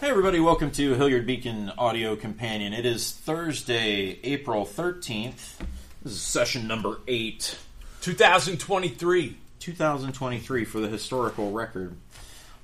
[0.00, 2.72] Hey, everybody, welcome to Hilliard Beacon Audio Companion.
[2.72, 5.58] It is Thursday, April 13th.
[6.02, 7.56] This is session number 8,
[8.02, 9.36] 2023.
[9.58, 11.96] 2023 for the historical record.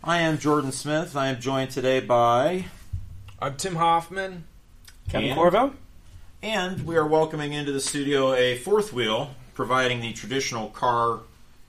[0.04, 1.16] I am Jordan Smith.
[1.16, 2.66] I am joined today by.
[3.40, 4.44] I'm Tim Hoffman.
[5.08, 5.74] Kevin And- Corvo.
[6.42, 11.20] And we are welcoming into the studio a fourth wheel, providing the traditional car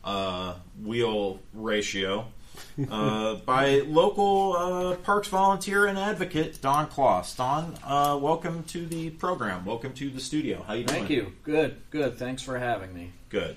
[0.04, 2.26] uh, wheel ratio
[2.90, 7.36] uh, by local uh, parks volunteer and advocate Don Kloss.
[7.36, 9.66] Don, uh, welcome to the program.
[9.66, 10.64] Welcome to the studio.
[10.64, 11.00] How you doing?
[11.00, 11.34] Thank you.
[11.44, 12.18] Good, good.
[12.18, 13.12] Thanks for having me.
[13.30, 13.56] Good.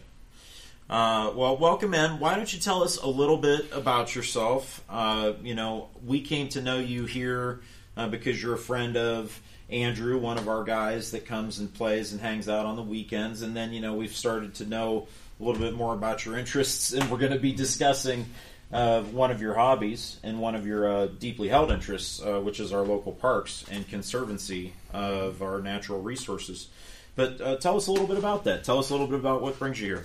[0.89, 2.21] Uh, well, welcome in.
[2.21, 4.85] Why don't you tell us a little bit about yourself?
[4.89, 7.61] Uh, you know, we came to know you here
[7.97, 12.13] uh, because you're a friend of Andrew, one of our guys that comes and plays
[12.13, 13.43] and hangs out on the weekends.
[13.43, 15.09] And then, you know, we've started to know
[15.41, 18.27] a little bit more about your interests, and we're going to be discussing
[18.73, 22.59] uh, one of your hobbies and one of your uh, deeply held interests, uh, which
[22.61, 26.69] is our local parks and conservancy of our natural resources.
[27.15, 28.65] But uh, tell us a little bit about that.
[28.65, 30.05] Tell us a little bit about what brings you here.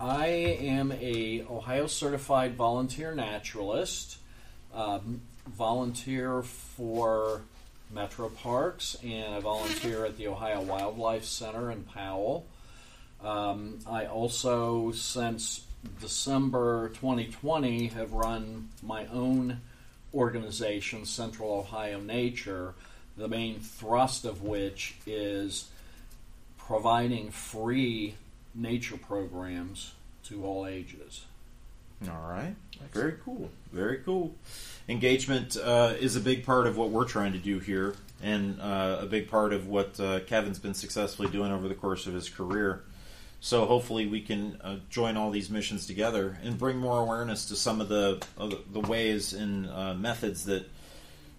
[0.00, 4.18] I am a Ohio certified volunteer naturalist,
[4.72, 7.42] um, volunteer for
[7.90, 12.46] Metro Parks, and I volunteer at the Ohio Wildlife Center in Powell.
[13.22, 15.62] Um, I also, since
[16.00, 19.60] December 2020, have run my own
[20.14, 22.74] organization, Central Ohio Nature,
[23.16, 25.68] the main thrust of which is
[26.56, 28.14] providing free
[28.54, 29.92] nature programs
[30.24, 31.24] to all ages.
[32.06, 32.54] All right.
[32.92, 33.50] Very cool.
[33.72, 34.34] Very cool.
[34.88, 38.98] Engagement uh, is a big part of what we're trying to do here, and uh,
[39.00, 42.28] a big part of what uh, Kevin's been successfully doing over the course of his
[42.28, 42.84] career.
[43.40, 47.56] So hopefully we can uh, join all these missions together and bring more awareness to
[47.56, 50.68] some of the of the ways and uh, methods that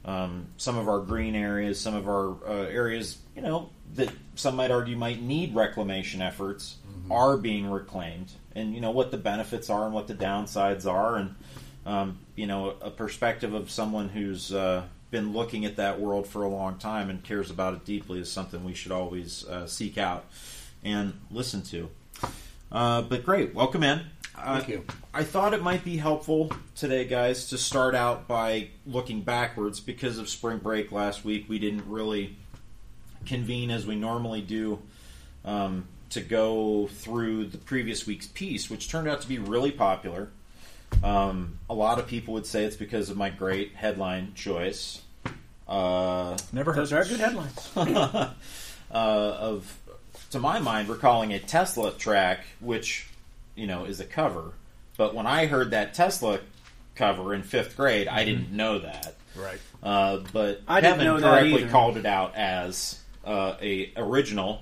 [0.05, 4.55] um, some of our green areas, some of our uh, areas, you know, that some
[4.55, 6.77] might argue might need reclamation efforts,
[7.11, 11.17] are being reclaimed, and you know what the benefits are and what the downsides are,
[11.17, 11.35] and
[11.85, 16.43] um, you know a perspective of someone who's uh, been looking at that world for
[16.43, 19.97] a long time and cares about it deeply is something we should always uh, seek
[19.97, 20.25] out
[20.83, 21.89] and listen to.
[22.71, 24.01] Uh, but great, welcome in.
[24.37, 24.85] Uh, Thank you.
[25.13, 30.17] I thought it might be helpful today, guys, to start out by looking backwards because
[30.17, 31.49] of spring break last week.
[31.49, 32.37] We didn't really
[33.25, 34.79] convene as we normally do
[35.43, 40.29] um, to go through the previous week's piece, which turned out to be really popular.
[41.03, 45.01] Um, a lot of people would say it's because of my great headline choice.
[45.67, 46.81] Uh, Never heard.
[46.81, 47.69] Those are good headlines.
[47.75, 48.33] uh,
[48.91, 49.77] of,
[50.31, 53.07] to my mind, we're calling it Tesla track, which
[53.55, 54.53] you know is a cover.
[54.97, 56.39] But when I heard that Tesla
[56.95, 59.15] cover in fifth grade, I didn't know that.
[59.35, 59.59] Right.
[59.81, 61.71] Uh, but I didn't Kevin know that correctly either.
[61.71, 64.61] called it out as uh, a original.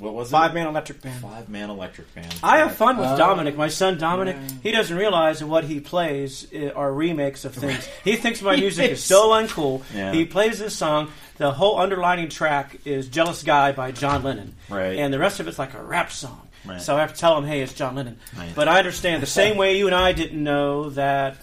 [0.00, 0.54] What was Five it?
[0.54, 1.20] man electric band.
[1.22, 2.34] Five man electric band.
[2.42, 4.36] I have fun with Uh, Dominic, my son Dominic.
[4.40, 4.54] yeah.
[4.62, 7.86] He doesn't realize that what he plays are remakes of things.
[8.04, 9.82] He thinks my music is so uncool.
[9.94, 10.12] Yeah.
[10.12, 11.10] He plays this song.
[11.36, 14.98] The whole underlining track is "Jealous Guy" by John Lennon, Right.
[14.98, 16.48] and the rest of it's like a rap song.
[16.66, 16.80] Right.
[16.82, 18.52] So I have to tell him, "Hey, it's John Lennon." Right.
[18.54, 21.36] But I understand the same way you and I didn't know that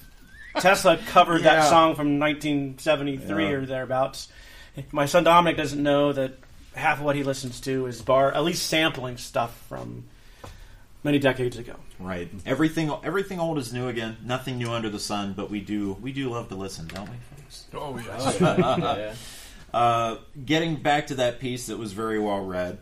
[0.60, 1.56] Tesla covered Yeah.
[1.56, 3.50] that song from 1973 Yeah.
[3.52, 4.28] or thereabouts.
[4.92, 6.34] My son Dominic doesn't know that
[6.78, 10.06] half of what he listens to is bar, at least sampling stuff from
[11.04, 11.76] many decades ago.
[12.00, 12.30] Right.
[12.46, 14.18] Everything everything old is new again.
[14.24, 15.34] Nothing new under the sun.
[15.34, 17.66] But we do we do love to listen, don't we, folks?
[17.74, 18.42] Oh, yes.
[18.42, 18.98] Oh, yeah.
[18.98, 19.14] yeah.
[19.74, 22.80] Uh, getting back to that piece that was very well read,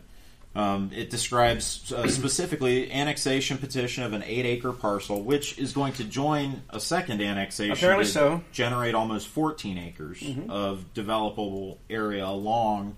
[0.54, 6.04] um, it describes uh, specifically annexation petition of an eight-acre parcel, which is going to
[6.04, 7.72] join a second annexation.
[7.72, 8.44] Apparently to so.
[8.52, 12.96] Generate almost 14 acres of developable area along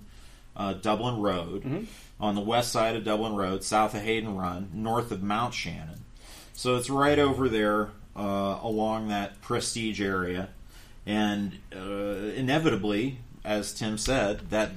[0.58, 1.86] uh, Dublin Road,
[2.20, 6.04] on the west side of Dublin Road, south of Hayden Run, north of Mount Shannon.
[6.52, 10.48] So it's right over there uh, along that prestige area,
[11.06, 11.78] and uh,
[12.34, 14.72] inevitably, as Tim said, that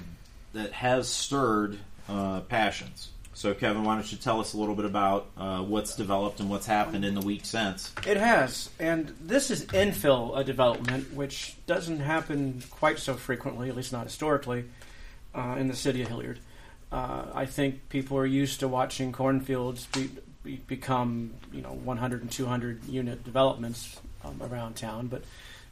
[0.53, 3.09] that has stirred uh, passions.
[3.33, 6.49] So, Kevin, why don't you tell us a little bit about uh, what's developed and
[6.49, 7.91] what's happened in the week since?
[8.05, 13.75] It has, and this is infill a development, which doesn't happen quite so frequently, at
[13.75, 14.65] least not historically,
[15.35, 16.39] uh, in the city of Hilliard.
[16.91, 20.09] Uh, I think people are used to watching cornfields be,
[20.43, 25.23] be, become, you know, 100 and 200 unit developments um, around town, but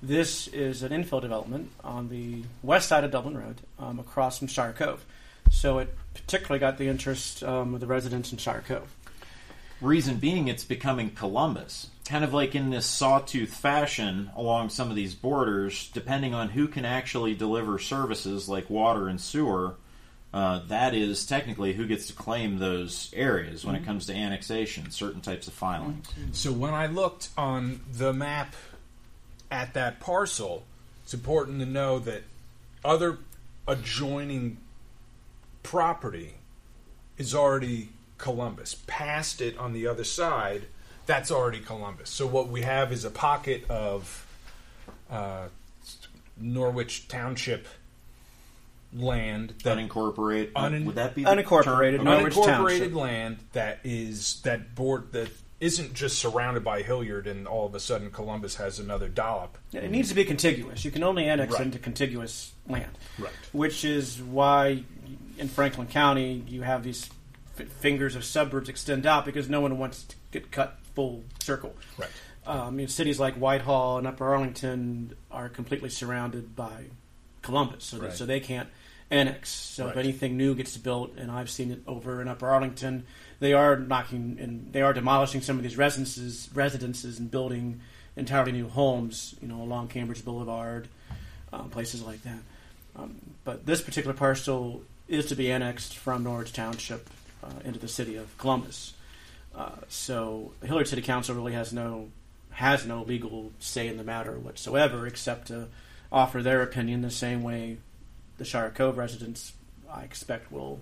[0.01, 4.47] this is an infill development on the west side of Dublin Road, um, across from
[4.47, 5.03] Shire Cove.
[5.51, 8.95] So it particularly got the interest um, of the residents in Shire Cove.
[9.81, 11.89] Reason being, it's becoming Columbus.
[12.09, 16.67] Kind of like in this sawtooth fashion along some of these borders, depending on who
[16.67, 19.75] can actually deliver services like water and sewer,
[20.33, 24.89] uh, that is technically who gets to claim those areas when it comes to annexation,
[24.89, 26.07] certain types of filings.
[26.31, 28.55] So when I looked on the map
[29.51, 30.63] at that parcel,
[31.03, 32.23] it's important to know that
[32.83, 33.19] other
[33.67, 34.57] adjoining
[35.61, 36.33] property
[37.19, 38.75] is already Columbus.
[38.87, 40.65] Past it on the other side,
[41.09, 42.07] that's already Columbus.
[42.11, 44.27] So what we have is a pocket of
[45.09, 45.47] uh,
[46.39, 47.65] Norwich Township
[48.93, 50.51] land that Unincorporated.
[50.53, 52.05] Unin- would that be Unincorporated, term?
[52.05, 52.93] Norwich unincorporated Township.
[52.95, 55.29] land that is that board that
[55.59, 59.57] isn't just surrounded by Hilliard and all of a sudden Columbus has another dollop.
[59.73, 60.85] It needs to be contiguous.
[60.85, 61.63] You can only annex Right.
[61.63, 63.33] into contiguous land, Right.
[63.51, 64.83] which is why
[65.39, 67.09] in Franklin County you have these
[67.59, 71.73] f- fingers of suburbs extend out because no one wants to get cut full circle.
[71.97, 72.09] Right.
[72.45, 76.87] Um, you know, cities like Whitehall and Upper Arlington are completely surrounded by
[77.41, 78.13] Columbus, so, that, Right.
[78.13, 78.67] so they can't
[79.09, 79.49] annex.
[79.49, 83.05] So if anything new gets built, and I've seen it over in Upper Arlington,
[83.39, 87.79] they are knocking and they are demolishing some of these residences, residences, and building
[88.17, 89.35] entirely new homes.
[89.41, 90.89] You know, along Cambridge Boulevard,
[91.53, 92.39] um, places like that.
[92.97, 93.15] Um,
[93.45, 97.09] but this particular parcel is to be annexed from Norwich Township
[97.41, 98.95] uh, into the city of Columbus.
[99.55, 102.09] Uh, so the Hilliard City Council really has no
[102.51, 105.67] has no legal say in the matter whatsoever, except to
[106.11, 107.77] offer their opinion the same way
[108.37, 109.53] the Shire Cove residents,
[109.91, 110.81] I expect, will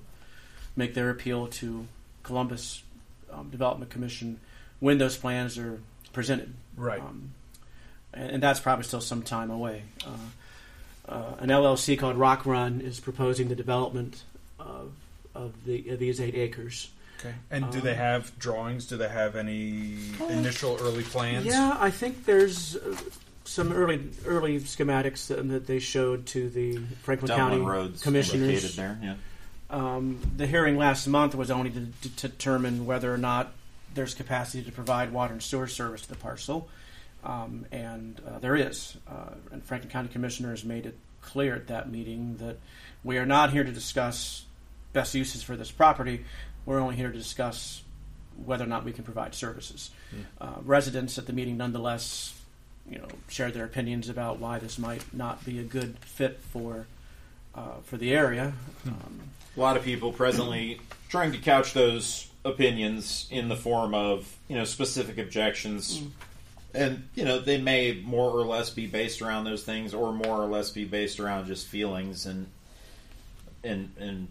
[0.75, 1.87] make their appeal to
[2.23, 2.83] Columbus
[3.31, 4.39] um, Development Commission
[4.79, 5.81] when those plans are
[6.13, 6.53] presented.
[6.75, 7.01] Right.
[7.01, 7.31] Um,
[8.13, 9.83] and, and that's probably still some time away.
[10.05, 14.23] Uh, uh, an LLC called Rock Run is proposing the development
[14.59, 14.93] of
[15.37, 16.89] of, the, of these eight acres.
[17.19, 17.33] Okay.
[17.49, 18.85] And do Um, they have drawings?
[18.85, 19.97] Do they have any
[20.29, 21.45] initial early plans?
[21.45, 22.95] Yeah, I think there's uh,
[23.43, 28.47] some early early schematics that, that they showed to the Franklin Dublin County Road's commissioners.
[28.63, 28.99] located there.
[29.01, 29.15] Yeah.
[29.69, 33.51] Um, the hearing last month was only to, to determine whether or not
[33.93, 36.69] there's capacity to provide water and sewer service to the parcel,
[37.23, 38.95] um, and uh, there is.
[39.09, 42.57] Uh, and Franklin County Commissioners made it clear at that meeting that
[43.03, 44.45] we are not here to discuss
[44.93, 46.23] best uses for this property.
[46.67, 47.81] We're only here to discuss
[48.45, 49.89] whether or not we can provide services.
[50.39, 52.39] Uh, residents at the meeting, nonetheless,
[52.91, 56.85] you know, shared their opinions about why this might not be a good fit for
[57.55, 58.53] uh, for the area.
[58.85, 59.21] Um,
[59.55, 60.79] A lot of people presently
[61.09, 66.01] trying to couch those opinions in the form of you know specific objections,
[66.73, 70.41] and you know they may more or less be based around those things, or more
[70.41, 72.47] or less be based around just feelings and
[73.63, 74.27] and and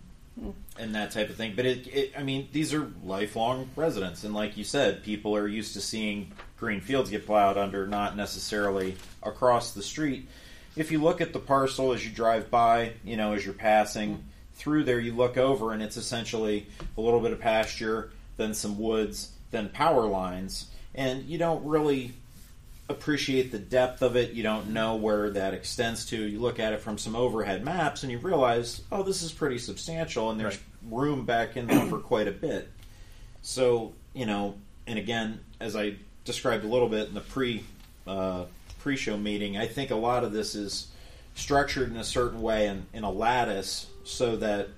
[0.78, 1.54] and that type of thing.
[1.56, 5.48] But it, it, I mean, these are lifelong residents, and like you said, people are
[5.48, 10.28] used to seeing green fields get plowed under, not necessarily across the street.
[10.76, 14.22] If you look at the parcel as you drive by, you know, as you're passing
[14.54, 16.66] through there, you look over, and it's essentially
[16.96, 22.12] a little bit of pasture, then some woods, then power lines, and you don't really
[22.88, 24.32] appreciate the depth of it.
[24.32, 26.16] You don't know where that extends to.
[26.16, 29.58] You look at it from some overhead maps and you realize, oh, this is pretty
[29.58, 32.70] substantial, and there's room back in there for quite a bit.
[33.42, 34.54] So, you know,
[34.86, 37.64] and again, as I described a little bit in the pre
[38.06, 38.44] uh,
[38.78, 40.88] pre show meeting, I think a lot of this is
[41.34, 44.68] structured in a certain way and in a lattice so that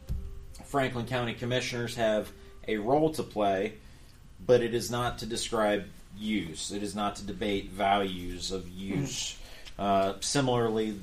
[0.65, 2.31] Franklin County commissioners have
[2.67, 3.75] a role to play,
[4.45, 5.85] but it is not to describe
[6.19, 6.73] use.
[6.73, 9.37] It is not to debate values of use.
[9.79, 10.99] Uh, similarly,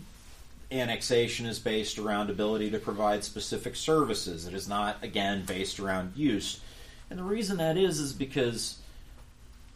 [0.72, 4.46] annexation is based around ability to provide specific services.
[4.46, 6.60] It is not, again, based around use.
[7.10, 8.78] And the reason that is is because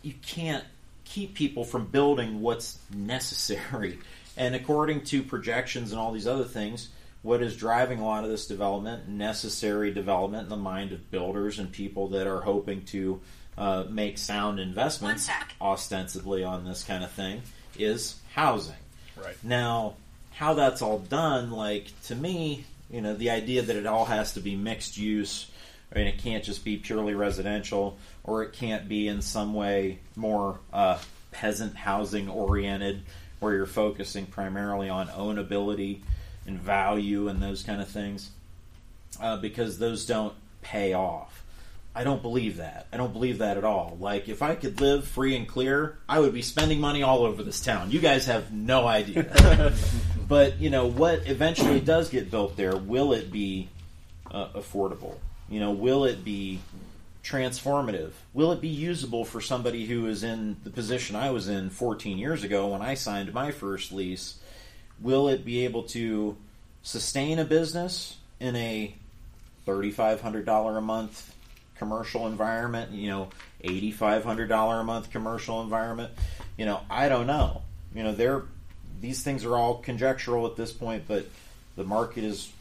[0.01, 0.63] you can't
[1.05, 3.99] keep people from building what's necessary.
[4.37, 6.87] And according to projections and all these other things,
[7.23, 11.59] what is driving a lot of this development, necessary development in the mind of builders
[11.59, 13.19] and people that are hoping to
[13.57, 15.29] uh, make sound investments,
[15.61, 17.41] ostensibly on this kind of thing,
[17.77, 18.75] is housing.
[19.21, 19.35] Right.
[19.43, 19.95] Now,
[20.31, 24.33] how that's all done, like to me, you know, the idea that it all has
[24.33, 25.51] to be mixed use,
[25.91, 30.59] and it can't just be purely residential, or it can't be in some way more
[30.71, 30.97] uh,
[31.31, 33.03] peasant housing oriented,
[33.39, 36.01] where you're focusing primarily on ownability
[36.45, 38.31] and value and those kind of things,
[39.21, 41.43] uh, because those don't pay off.
[41.95, 42.87] I don't believe that.
[42.93, 43.97] I don't believe that at all.
[43.99, 47.41] Like, if I could live free and clear, I would be spending money all over
[47.43, 47.91] this town.
[47.91, 49.73] You guys have no idea.
[50.27, 53.69] but, you know, what eventually does get built there, will it be
[54.29, 55.15] uh, affordable?
[55.49, 56.59] You know, will it be
[57.23, 58.11] transformative?
[58.33, 62.17] Will it be usable for somebody who is in the position I was in 14
[62.19, 64.39] years ago when I signed my first lease?
[65.01, 66.37] Will it be able to
[66.83, 68.95] sustain a business in a
[69.65, 71.35] $3,500 a month
[71.79, 72.91] commercial environment?
[72.91, 73.29] You know,
[73.63, 76.11] $8,500 a month commercial environment?
[76.57, 77.63] You know, I don't know.
[77.95, 78.43] You know, they're
[79.01, 81.25] these things are all conjectural at this point, but
[81.75, 82.51] the market is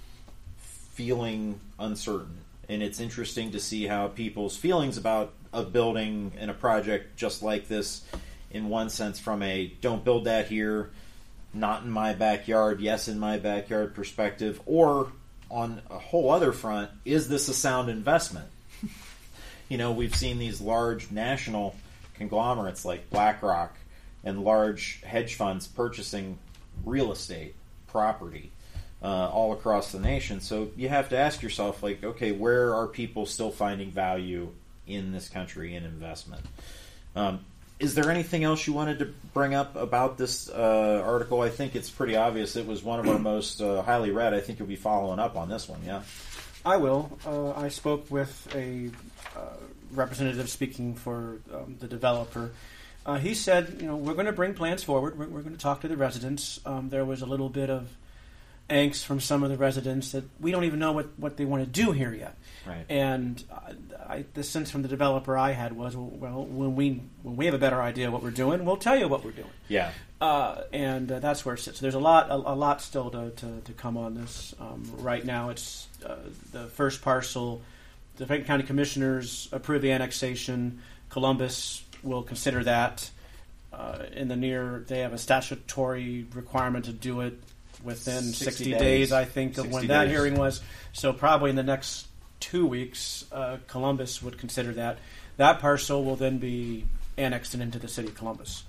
[0.94, 6.54] feeling uncertain and it's interesting to see how people's feelings about a building and a
[6.54, 8.02] project just like this
[8.50, 10.90] in one sense from a don't build that here
[11.54, 15.10] not in my backyard yes in my backyard perspective or
[15.50, 18.48] on a whole other front is this a sound investment
[19.68, 21.76] you know we've seen these large national
[22.14, 23.76] conglomerates like blackrock
[24.24, 26.38] and large hedge funds purchasing
[26.84, 27.54] real estate
[27.86, 28.50] property
[29.02, 30.40] uh, all across the nation.
[30.40, 34.52] So you have to ask yourself, like, okay, where are people still finding value
[34.86, 36.44] in this country in investment?
[37.14, 37.44] Um,
[37.78, 41.40] is there anything else you wanted to bring up about this uh, article?
[41.42, 42.56] I think it's pretty obvious.
[42.56, 44.34] It was one of our most uh, highly read.
[44.34, 46.02] I think you'll be following up on this one, yeah?
[46.68, 47.18] I will.
[47.26, 48.90] Uh, I spoke with a
[49.34, 49.56] uh,
[49.90, 52.50] representative speaking for um, the developer.
[53.06, 55.18] Uh, he said, you know, we're going to bring plans forward.
[55.18, 56.60] We're, we're going to talk to the residents.
[56.66, 57.88] Um, there was a little bit of
[58.68, 61.64] angst from some of the residents that we don't even know what, what they want
[61.64, 62.36] to do here yet.
[62.66, 62.84] Right.
[62.88, 63.42] And
[64.06, 67.54] I, the sense from the developer I had was, well, when we when we have
[67.54, 69.50] a better idea what we're doing, we'll tell you what we're doing.
[69.68, 69.92] Yeah.
[70.20, 71.80] Uh, and uh, that's where it sits.
[71.80, 74.54] There's a lot a, a lot still to, to, to, come on this.
[74.60, 76.16] Um, right now, it's uh,
[76.52, 77.62] the first parcel.
[78.16, 80.82] The Franklin County Commissioners approve the annexation.
[81.08, 83.10] Columbus will consider that.
[83.72, 87.38] Uh, in the near, they have a statutory requirement to do it
[87.82, 90.60] within 60, 60 days, days, I think, of when that hearing was.
[90.92, 92.08] So probably in the next
[92.40, 94.98] two weeks, uh, Columbus would consider that.
[95.36, 96.84] That parcel will then be
[97.16, 98.64] annexed into the city of Columbus.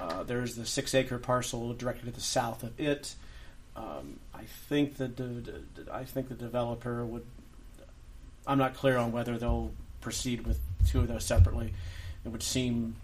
[0.00, 3.14] Uh, there's the six acre parcel directly to the south of it.
[3.74, 5.62] Um, I think the, the,
[5.92, 7.24] I think the developer would.
[8.46, 11.74] I'm not clear on whether they'll proceed with two of those separately.
[12.24, 12.96] It would seem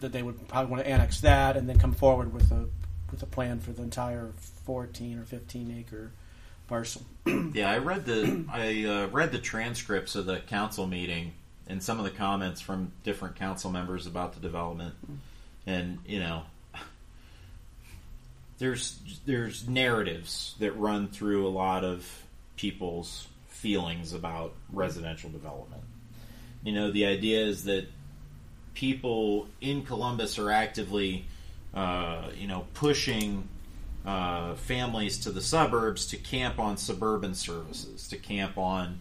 [0.00, 2.68] that they would probably want to annex that and then come forward with a
[3.10, 4.32] with a plan for the entire
[4.64, 6.12] 14 or 15 acre
[6.68, 7.02] parcel.
[7.52, 11.32] yeah, I read the I uh, read the transcripts of the council meeting
[11.66, 14.94] and some of the comments from different council members about the development,
[15.66, 16.42] and you know,
[18.58, 22.24] there's there's narratives that run through a lot of
[22.56, 25.82] people's feelings about residential development.
[26.62, 27.86] You know, the idea is that
[28.74, 31.24] people in Columbus are actively
[31.74, 33.48] uh, you know, pushing
[34.04, 39.00] uh, families to the suburbs to camp on suburban services, to camp on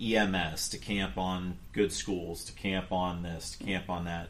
[0.00, 4.28] EMS, to camp on good schools, to camp on this, to camp on that.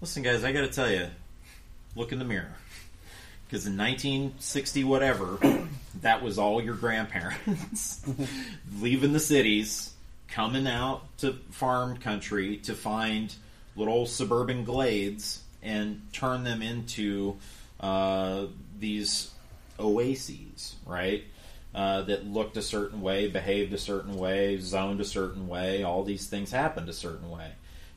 [0.00, 1.08] Listen, guys, I got to tell you,
[1.96, 2.54] look in the mirror.
[3.46, 5.38] Because in 1960, whatever,
[6.02, 8.02] that was all your grandparents
[8.80, 9.92] leaving the cities,
[10.28, 13.34] coming out to farm country to find
[13.74, 17.36] little suburban glades and turn them into
[17.80, 18.46] uh,
[18.78, 19.30] these
[19.78, 21.24] oases, right?
[21.74, 25.82] Uh, that looked a certain way, behaved a certain way, zoned a certain way.
[25.82, 27.52] All these things happened a certain way,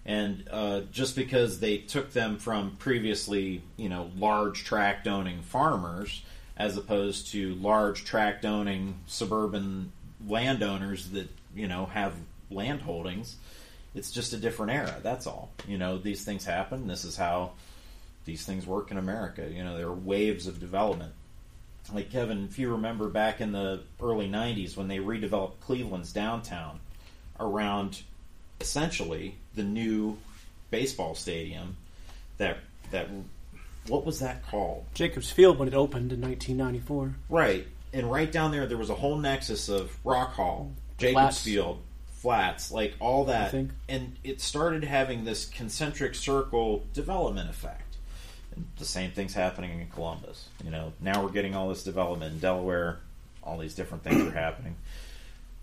[0.06, 6.22] and uh, just because they took them from previously, you know, large tract owning farmers,
[6.58, 9.92] as opposed to large tract owning suburban
[10.28, 12.14] landowners that you know have
[12.52, 13.38] land holdings,
[13.94, 14.96] it's just a different era.
[15.04, 15.52] That's all.
[15.68, 16.88] You know, these things happen.
[16.88, 17.52] This is how
[18.26, 19.50] these things work in America.
[19.50, 21.14] You know, there are waves of development.
[21.92, 26.80] Like Kevin, if you remember back in the early '90s when they redeveloped Cleveland's downtown
[27.40, 28.04] around
[28.62, 30.18] essentially the new
[30.70, 31.76] baseball stadium,
[32.38, 32.58] that
[32.92, 33.10] that
[33.88, 34.86] what was that called?
[34.94, 37.16] Jacobs Field when it opened in 1994.
[37.30, 41.42] Right, and right down there there was a whole nexus of Rock Hall, Jacobs.
[41.42, 41.82] Field,
[42.22, 43.52] flats, like all that,
[43.90, 47.96] and it started having this concentric circle development effect.
[48.56, 50.48] And the same thing's happening in Columbus.
[50.64, 53.00] You know, now we're getting all this development in Delaware.
[53.42, 54.76] All these different things are happening.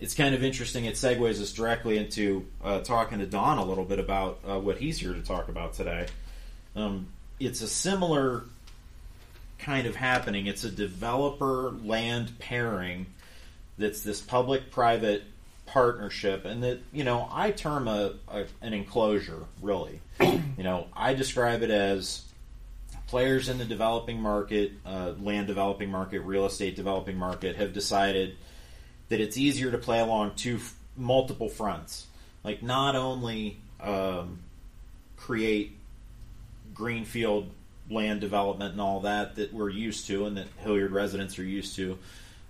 [0.00, 0.84] It's kind of interesting.
[0.84, 4.78] It segues us directly into uh, talking to Don a little bit about uh, what
[4.78, 6.06] he's here to talk about today.
[6.74, 7.06] Um,
[7.38, 8.44] it's a similar
[9.60, 10.46] kind of happening.
[10.46, 13.06] It's a developer land pairing
[13.76, 15.22] that's this public private
[15.68, 20.00] partnership, and that you know I term a, a an enclosure really.
[20.20, 22.24] you know, I describe it as
[23.06, 28.36] players in the developing market, uh, land developing market, real estate developing market have decided
[29.08, 32.06] that it's easier to play along two f- multiple fronts.
[32.44, 34.40] like not only um,
[35.16, 35.76] create
[36.74, 37.50] greenfield
[37.90, 41.76] land development and all that that we're used to and that Hilliard residents are used
[41.76, 41.98] to,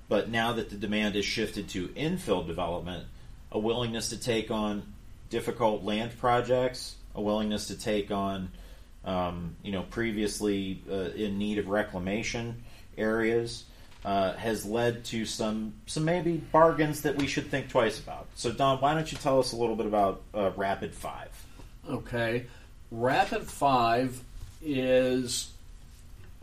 [0.09, 3.05] but now that the demand is shifted to infill development,
[3.53, 4.83] a willingness to take on
[5.31, 8.51] difficult land projects, a willingness to take on
[9.05, 12.63] um, you know previously uh, in need of reclamation
[12.97, 13.65] areas.
[14.05, 18.29] Uh, has led to some some maybe bargains that we should think twice about.
[18.37, 21.29] So, Don, why don't you tell us a little bit about uh, Rapid Five?
[21.91, 22.47] Okay.
[22.93, 24.23] Rapid Five
[24.63, 25.51] is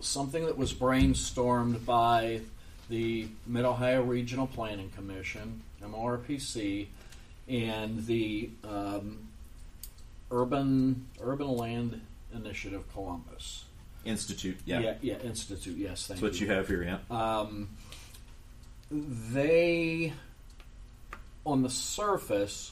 [0.02, 2.42] something that was brainstormed by
[2.90, 6.88] the Mid Ohio Regional Planning Commission, MORPC,
[7.48, 9.28] and the um,
[10.32, 12.02] Urban Urban Land
[12.34, 13.66] Initiative Columbus.
[14.04, 15.78] Institute, yeah, yeah, yeah, Institute.
[15.78, 17.00] Yes, thank that's what you have here, yeah.
[17.10, 17.70] um,
[18.92, 20.14] they,
[21.44, 22.72] on the surface,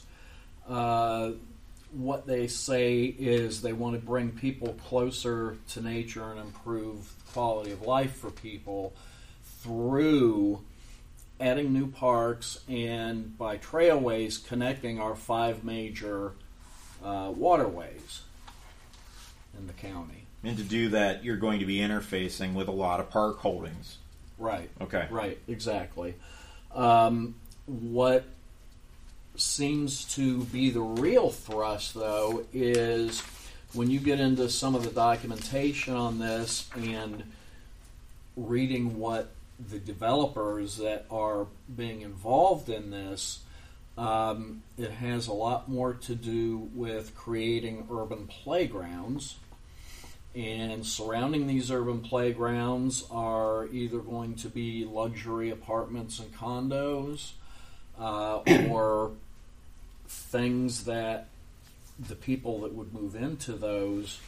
[0.68, 1.32] uh,
[1.90, 7.72] what they say is they want to bring people closer to nature and improve quality
[7.72, 8.92] of life for people
[9.64, 10.60] through
[11.40, 16.32] adding new parks and by trailways connecting our five major
[17.02, 18.20] uh, waterways
[19.58, 20.26] in the county.
[20.42, 23.96] And to do that, you're going to be interfacing with a lot of park holdings.
[24.38, 24.68] Right.
[24.80, 25.06] Okay.
[25.10, 26.14] Right, exactly.
[26.74, 27.34] Um,
[27.66, 28.24] what
[29.36, 33.22] seems to be the real thrust, though, is
[33.72, 37.22] when you get into some of the documentation on this and
[38.36, 39.30] reading what
[39.70, 43.40] the developers that are being involved in this,
[43.96, 49.36] um, it has a lot more to do with creating urban playgrounds.
[50.34, 57.32] And surrounding these urban playgrounds are either going to be luxury apartments and condos
[57.98, 59.12] uh, or
[60.08, 61.28] things that
[62.08, 64.18] the people that would move into those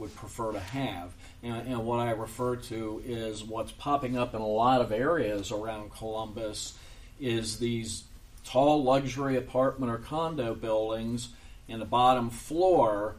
[0.00, 1.12] would prefer to have.
[1.42, 5.52] And, and, what I refer to is what's popping up in a lot of areas
[5.52, 6.74] around Columbus
[7.20, 8.04] is these
[8.44, 11.28] tall luxury apartment or condo buildings,
[11.68, 13.16] and the bottom floor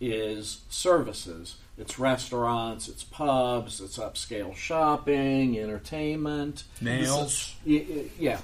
[0.00, 1.56] is services.
[1.78, 7.54] It's restaurants, it's pubs, it's upscale shopping, entertainment, nails.
[7.64, 8.38] Yeah.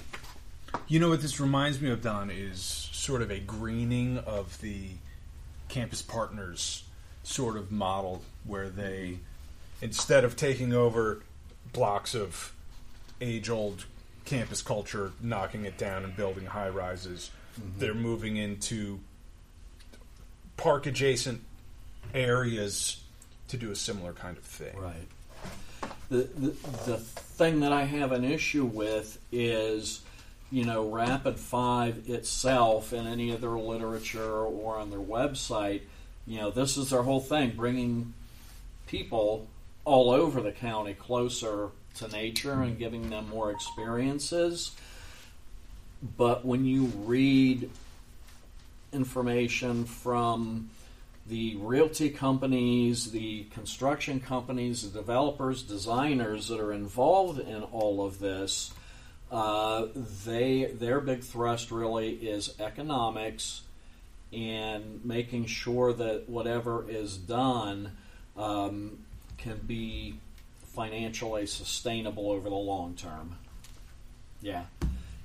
[0.86, 4.88] You know what this reminds me of, Don, is sort of a greening of the
[5.68, 6.84] campus partners
[7.28, 9.18] sort of model where they,
[9.82, 11.22] instead of taking over
[11.74, 12.54] blocks of
[13.20, 13.84] age old
[14.24, 17.78] campus culture, knocking it down and building high rises, mm-hmm.
[17.78, 18.98] they're moving into
[20.56, 21.42] park adjacent
[22.14, 23.02] areas
[23.48, 24.76] to do a similar kind of thing.
[24.76, 24.94] Right.
[26.08, 26.50] The, the,
[26.86, 30.00] the thing that I have an issue with is,
[30.50, 35.82] you know, Rapid 5 itself and any of their literature or on their website,
[36.28, 38.12] you know, this is their whole thing, bringing
[38.86, 39.46] people
[39.84, 44.72] all over the county closer to nature and giving them more experiences.
[46.18, 47.70] But when you read
[48.92, 50.68] information from
[51.26, 58.18] the realty companies, the construction companies, the developers, designers that are involved in all of
[58.18, 58.72] this,
[59.30, 59.86] uh,
[60.26, 63.62] they their big thrust really is economics
[64.32, 67.92] and making sure that whatever is done
[68.36, 68.98] um,
[69.38, 70.14] can be
[70.74, 73.36] financially sustainable over the long term.
[74.40, 74.64] Yeah.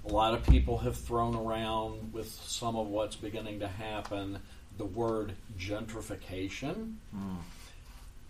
[0.06, 4.40] A lot of people have thrown around with some of what's beginning to happen
[4.78, 6.96] the word gentrification.
[7.16, 7.38] Mm.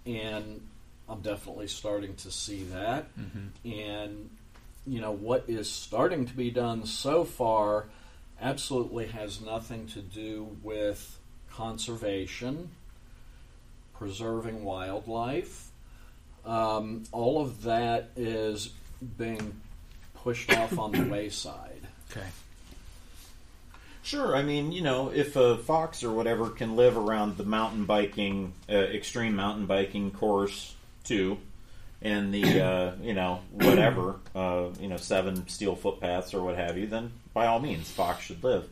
[0.06, 0.62] And
[1.08, 3.08] I'm definitely starting to see that.
[3.18, 3.72] Mm-hmm.
[3.72, 4.30] And,
[4.86, 7.86] you know, what is starting to be done so far
[8.42, 11.18] absolutely has nothing to do with
[11.52, 12.70] conservation,
[13.94, 15.70] preserving wildlife.
[16.46, 18.72] Um, all of that is
[19.18, 19.56] being
[20.16, 21.88] pushed off on the wayside.
[22.12, 22.28] Okay.
[24.04, 24.36] Sure.
[24.36, 28.54] I mean, you know, if a fox or whatever can live around the mountain biking,
[28.70, 31.38] uh, extreme mountain biking course too,
[32.02, 36.78] and the uh, you know whatever uh, you know seven steel footpaths or what have
[36.78, 38.68] you, then by all means, fox should live.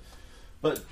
[0.62, 0.84] But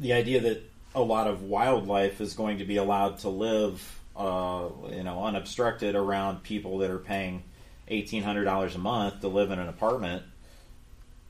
[0.00, 0.62] the idea that
[0.94, 5.94] a lot of wildlife is going to be allowed to live, uh, you know, unobstructed
[5.94, 7.42] around people that are paying
[7.88, 10.22] eighteen hundred dollars a month to live in an apartment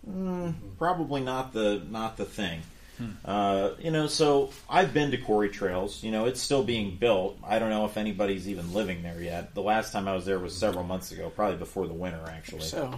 [0.09, 2.63] Mm, probably not the not the thing.
[2.97, 3.11] Hmm.
[3.25, 6.03] Uh, you know, so I've been to Quarry Trails.
[6.03, 7.39] You know, it's still being built.
[7.45, 9.55] I don't know if anybody's even living there yet.
[9.55, 12.23] The last time I was there was several months ago, probably before the winter.
[12.29, 12.95] Actually, so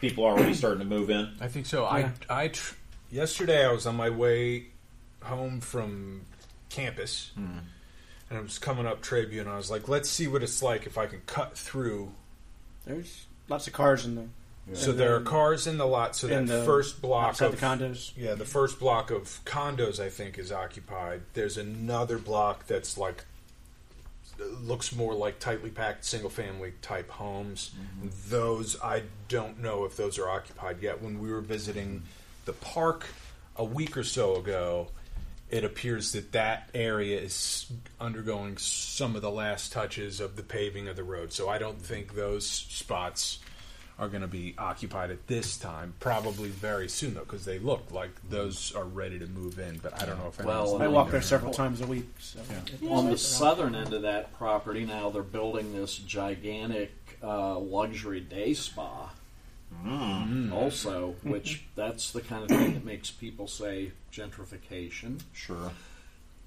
[0.00, 1.32] people are already starting to move in.
[1.40, 1.82] I think so.
[1.82, 2.10] Yeah.
[2.28, 2.74] I I tr-
[3.10, 4.66] yesterday I was on my way
[5.22, 6.22] home from
[6.68, 7.58] campus, Hmm.
[8.30, 9.40] and I was coming up Trabue.
[9.40, 12.12] and I was like, "Let's see what it's like if I can cut through."
[12.84, 14.26] There's lots of cars in the
[14.76, 16.16] So there are cars in the lot.
[16.16, 18.10] So that the first block of the condos.
[18.16, 21.22] yeah, the first block of condos I think is occupied.
[21.34, 23.24] There's another block that's like
[24.38, 27.72] looks more like tightly packed single family type homes.
[27.74, 28.08] Mm-hmm.
[28.28, 31.02] Those I don't know if those are occupied yet.
[31.02, 32.02] When we were visiting
[32.44, 33.06] the park
[33.56, 34.88] a week or so ago,
[35.50, 37.70] it appears that that area is
[38.00, 41.32] undergoing some of the last touches of the paving of the road.
[41.32, 43.38] So I don't think those spots
[43.98, 45.94] are going to be occupied at this time.
[46.00, 49.78] Probably very soon though, because they look like those are ready to move in.
[49.78, 52.08] But I don't know if Well, I walk there several times a week.
[52.18, 52.40] So
[52.80, 52.90] Yeah.
[52.90, 58.52] On the southern end of that property, now they're building this gigantic uh, luxury day
[58.52, 59.10] spa.
[59.84, 65.20] Mm, Also, which that's the kind of thing that makes people say gentrification.
[65.32, 65.72] sure.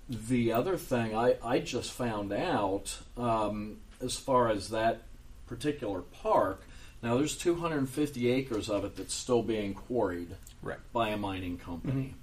[0.08, 5.04] The other thing I, I just found out, um, as far as that
[5.46, 6.64] particular park,
[7.02, 10.30] now there's 250 acres of it that's still being quarried
[10.62, 10.78] Right.
[10.92, 12.16] by a mining company.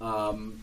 [0.00, 0.62] Um,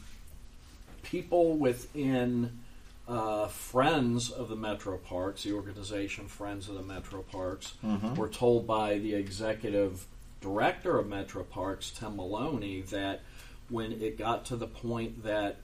[1.03, 2.59] people within
[3.07, 7.73] uh, Friends of the Metro Parks, the organization Friends of the Metro Parks,
[8.15, 10.05] were told by the executive
[10.41, 13.21] director of Metro Parks, Tim Moloney, that
[13.69, 15.57] when it got to the point that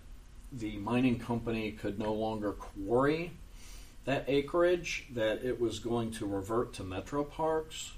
[0.52, 3.32] the mining company could no longer quarry
[4.06, 7.94] that acreage, that it was going to revert to Metro Parks.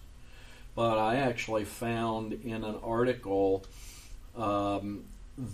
[0.75, 3.65] But I actually found in an article
[4.35, 5.05] um,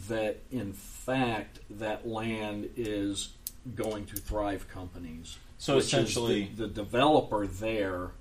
[0.10, 3.30] that, in fact, that land is
[3.76, 5.38] going to Thrive Companies.
[5.58, 8.12] So essentially- the, the developer there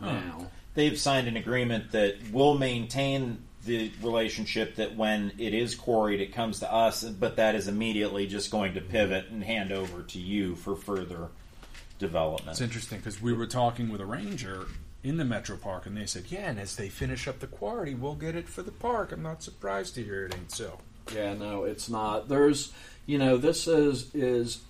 [0.00, 0.46] now.
[0.74, 6.32] They've signed an agreement that will maintain the relationship that when it is quarried, it
[6.32, 10.18] comes to us, but that is immediately just going to pivot and hand over to
[10.18, 11.28] you for further
[11.98, 12.50] development.
[12.50, 14.66] It's interesting because we were talking with a ranger
[15.02, 17.94] in the Metro Park, and they said, "Yeah, and as they finish up the quarry,
[17.94, 20.78] we'll get it for the park." I'm not surprised to hear it ain't so.
[21.14, 22.28] Yeah, no, it's not.
[22.28, 22.72] There's,
[23.06, 24.60] you know, this is is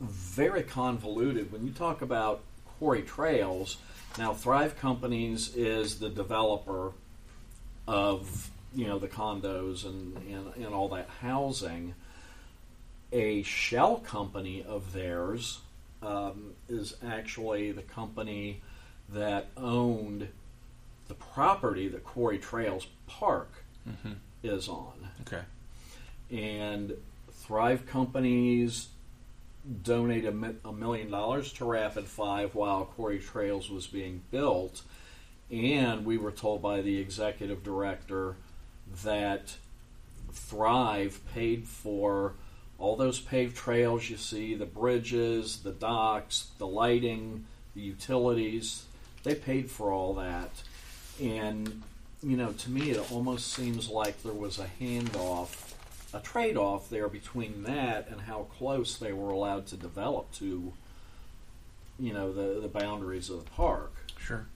[0.00, 1.52] very convoluted.
[1.52, 2.40] When you talk about
[2.78, 3.76] quarry trails,
[4.18, 6.92] now Thrive Companies is the developer
[7.88, 11.94] of you know the condos and and, and all that housing.
[13.12, 15.58] A shell company of theirs
[16.02, 18.60] um, is actually the company
[19.08, 20.28] that owned
[21.08, 23.64] the property that Quarry Trails Park
[24.42, 25.08] is on.
[25.22, 25.42] Okay.
[26.30, 26.94] and
[27.30, 28.88] Thrive Companies
[29.82, 30.34] donated
[30.64, 34.82] a million dollars to Rapid Five while Quarry Trails was being built,
[35.50, 38.36] and we were told by the executive director
[39.04, 39.56] that
[40.32, 42.34] Thrive paid for
[42.82, 48.86] all those paved trails you see, the bridges, the docks, the lighting, the utilities.
[49.22, 50.50] They paid for all that,
[51.20, 51.82] and
[52.24, 55.74] you know, to me, it almost seems like there was a handoff,
[56.12, 60.72] a trade off there between that and how close they were allowed to develop to,
[62.00, 63.92] you know, the, the boundaries of the park.
[64.18, 64.46] Sure.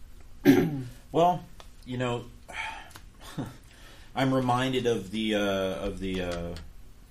[1.13, 1.45] Well,
[1.87, 2.27] you know,
[4.15, 6.55] I'm reminded of the uh, of the uh,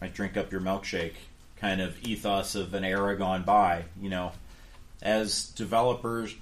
[0.06, 1.14] I drink up your milkshake
[1.58, 3.86] kind of ethos of an era gone by.
[4.00, 4.32] You know,
[5.02, 6.36] as developers,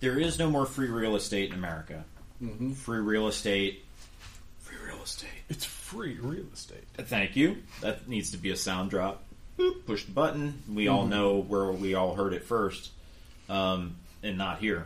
[0.00, 2.04] there is no more free real estate in America.
[2.42, 2.72] Mm-hmm.
[2.72, 3.84] Free real estate.
[4.60, 5.28] Free real estate.
[5.48, 6.84] It's free real estate.
[6.96, 7.58] Thank you.
[7.80, 9.22] That needs to be a sound drop.
[9.56, 10.62] Boop, push the button.
[10.70, 12.90] We all know where we all heard it first,
[13.48, 14.84] um, and not here.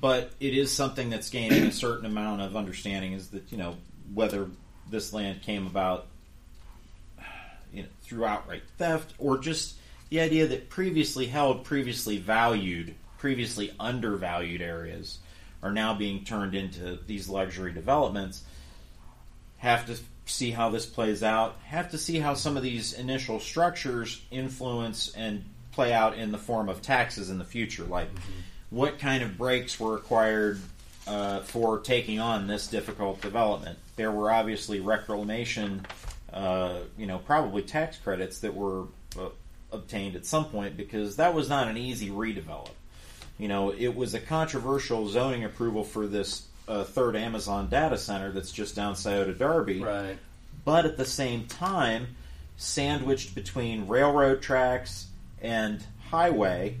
[0.00, 3.12] But it is something that's gaining a certain amount of understanding.
[3.12, 3.76] Is that you know
[4.12, 4.48] whether
[4.90, 6.06] this land came about
[7.72, 9.76] you know, through outright theft or just
[10.10, 15.18] the idea that previously held, previously valued, previously undervalued areas
[15.62, 18.42] are now being turned into these luxury developments
[19.58, 23.40] have to see how this plays out, have to see how some of these initial
[23.40, 27.84] structures influence and play out in the form of taxes in the future.
[27.84, 28.08] Like,
[28.70, 30.60] what kind of breaks were required
[31.06, 33.78] uh, for taking on this difficult development?
[33.96, 35.86] There were obviously reclamation,
[36.32, 38.84] uh, you know, probably tax credits that were
[39.18, 39.28] uh,
[39.72, 42.70] obtained at some point because that was not an easy redevelop.
[43.38, 48.32] You know, it was a controversial zoning approval for this uh, third Amazon data center
[48.32, 49.80] that's just down Scioto Darby.
[49.80, 50.18] Right.
[50.64, 52.08] But at the same time,
[52.56, 55.06] sandwiched between railroad tracks
[55.40, 56.76] and highway,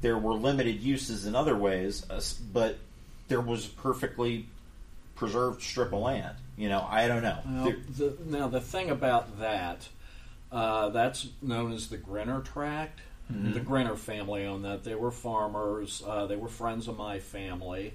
[0.00, 2.20] there were limited uses in other ways, uh,
[2.52, 2.78] but
[3.26, 4.46] there was a perfectly
[5.16, 6.36] preserved strip of land.
[6.58, 7.38] You know, I don't know.
[7.46, 9.88] Well, the, now the thing about that,
[10.50, 13.00] Uh, that's known as the Grinner Tract.
[13.30, 14.84] The Grinner family owned that.
[14.84, 16.02] They were farmers.
[16.06, 17.92] Uh, they were friends of my family.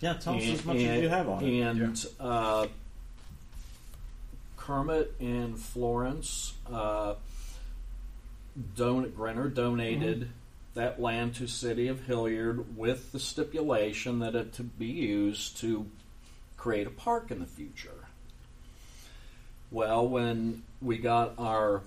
[0.00, 1.60] Yeah, tell us as much as you have on it.
[1.60, 2.66] And uh,
[4.56, 7.14] Kermit and Florence uh,
[8.76, 10.30] don- Grenner donated Mm-hmm.
[10.74, 15.86] that land to City of Hilliard with the stipulation that it to be used to
[16.56, 18.05] create a park in the future.
[19.76, 21.82] Well, when we got our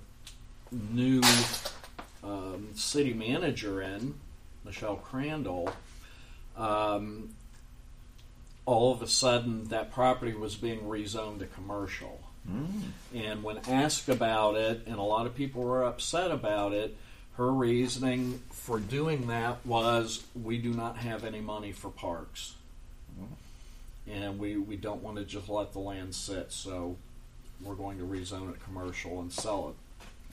[0.71, 1.23] new
[2.23, 4.13] um, city manager in,
[4.63, 5.71] Michelle Crandall,
[6.55, 7.29] um,
[8.67, 12.19] all of a sudden that property was being rezoned to commercial.
[13.15, 16.95] And when asked about it, and a lot of people were upset about it,
[17.37, 22.53] her reasoning for doing that was we do not have any money for parks.
[24.07, 26.95] And we, we don't want to just let the land sit, so
[27.63, 29.75] we're going to rezone it commercial and sell it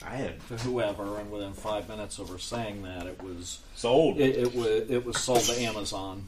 [0.05, 1.19] I had to whoever.
[1.19, 4.19] And within five minutes of her saying that, it was sold.
[4.19, 6.25] it, it was it was sold to Amazon.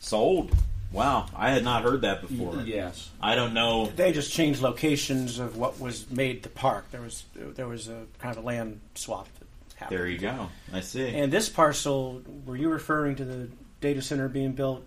[0.00, 0.54] sold.
[0.92, 2.62] Wow, I had not heard that before.
[2.62, 3.10] Yes.
[3.22, 3.86] I don't know.
[3.86, 6.90] They just changed locations of what was made the park.
[6.90, 9.98] There was there was a kind of a land swap that happened.
[9.98, 10.48] There you go.
[10.72, 11.08] I see.
[11.08, 13.48] And this parcel, were you referring to the
[13.80, 14.84] data center being built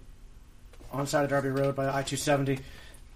[0.91, 2.60] on Scioto Darby Road by I two seventy?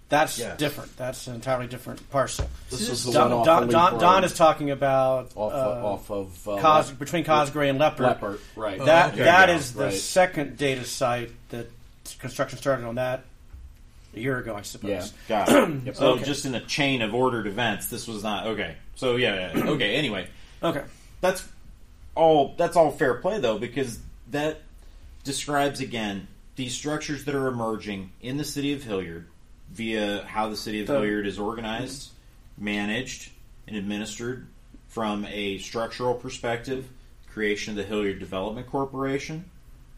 [0.09, 0.57] That's Yes.
[0.57, 0.95] different.
[0.95, 2.49] That's an entirely different parcel.
[2.69, 5.55] This is the Don, one off Don, of Don, Don is talking about off uh,
[5.57, 8.19] of, off of uh, Cos, Lep- between Cosgray and Leppert.
[8.19, 8.77] Leppert, right?
[8.85, 9.23] That okay.
[9.23, 9.93] that Yeah, is the right.
[9.93, 11.69] second data site that
[12.19, 13.23] construction started on that
[14.15, 15.11] a year ago, I suppose.
[15.27, 15.45] Yeah.
[15.45, 15.83] Got it.
[15.87, 15.95] Yep.
[15.97, 16.23] So Okay.
[16.23, 18.77] just in a chain of ordered events, this was not okay.
[18.95, 19.95] So yeah, yeah, okay.
[19.95, 20.27] Anyway,
[20.63, 20.83] Okay.
[21.19, 21.45] that's
[22.15, 22.55] all.
[22.57, 23.99] That's all fair play though, because
[24.31, 24.61] that
[25.25, 29.27] describes again these structures that are emerging in the city of Hilliard
[29.71, 32.09] via how the city of The- Hilliard is organized,
[32.57, 33.31] managed,
[33.67, 34.47] and administered
[34.87, 36.87] from a structural perspective.
[37.31, 39.45] Creation of the Hilliard Development Corporation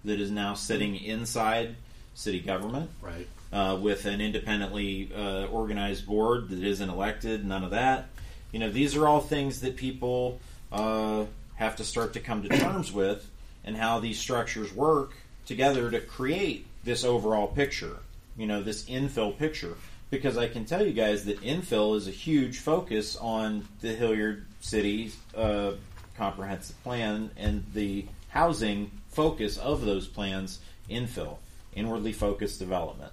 [0.04, 1.76] that is now sitting inside
[2.14, 3.28] city government Right.
[3.54, 8.10] uh, with an independently uh, organized board that isn't elected, none of that.
[8.52, 10.40] You know, these are all things that people
[10.72, 13.30] uh, have to start to come to terms with,
[13.64, 15.14] and how these structures work
[15.46, 17.98] together to create this overall picture.
[18.40, 19.76] You know, this infill picture.
[20.10, 24.44] Because I can tell you guys that infill is a huge focus on the Hilliard
[24.60, 25.74] City uh,
[26.18, 30.60] comprehensive plan and the housing focus of those plans.
[30.90, 31.38] Infill,
[31.76, 33.12] inwardly focused development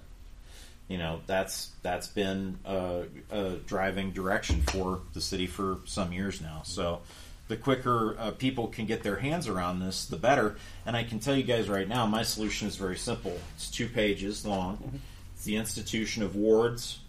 [0.87, 6.41] you know that's that's been a, a driving direction for the city for some years
[6.41, 6.61] now.
[6.63, 7.01] So
[7.47, 10.57] the quicker uh, people can get their hands around this, the better.
[10.85, 13.37] And I can tell you guys right now, my solution is very simple.
[13.55, 15.01] It's two pages long.
[15.47, 16.99] The institution of wards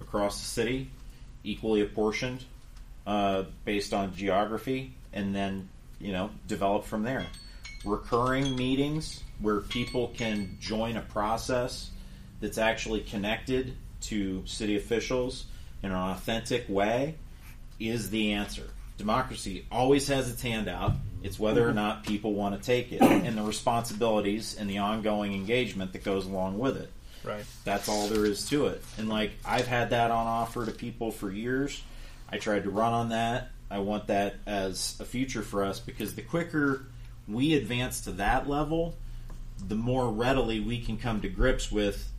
[0.00, 0.88] across the city,
[1.42, 2.44] equally apportioned
[3.04, 7.26] uh, based on geography, and then you know develop from there.
[7.84, 11.90] Recurring meetings where people can join a process
[12.40, 15.46] that's actually connected to city officials
[15.82, 17.16] in an authentic way
[17.80, 18.70] is the answer.
[18.98, 20.92] Democracy always has its hand out.
[21.24, 25.34] It's whether or not people want to take it and the responsibilities and the ongoing
[25.34, 26.92] engagement that goes along with it.
[27.24, 27.44] Right.
[27.64, 28.82] That's all there is to it.
[28.98, 31.82] And like I've had that on offer to people for years.
[32.28, 33.50] I tried to run on that.
[33.70, 36.86] I want that as a future for us because the quicker
[37.28, 38.96] we advance to that level,
[39.68, 42.10] the more readily we can come to grips with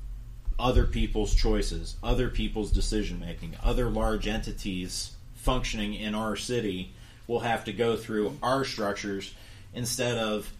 [0.57, 6.93] other people's choices, other people's decision making, other large entities functioning in our city
[7.27, 9.33] will have to go through our structures
[9.73, 10.51] instead of